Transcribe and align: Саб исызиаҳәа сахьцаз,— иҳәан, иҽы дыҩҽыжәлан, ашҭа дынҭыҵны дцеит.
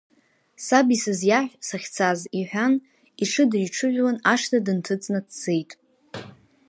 Саб 0.65 0.87
исызиаҳәа 0.95 1.57
сахьцаз,— 1.67 2.19
иҳәан, 2.39 2.73
иҽы 3.23 3.43
дыҩҽыжәлан, 3.51 4.17
ашҭа 4.31 4.57
дынҭыҵны 4.65 5.19
дцеит. 5.25 5.71